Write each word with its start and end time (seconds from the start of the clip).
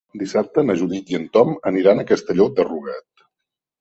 Dissabte 0.19 0.61
na 0.69 0.75
Judit 0.79 1.11
i 1.13 1.19
en 1.19 1.27
Tom 1.37 1.53
aniran 1.73 2.01
a 2.01 2.07
Castelló 2.13 2.49
de 2.61 2.67
Rugat. 2.71 3.27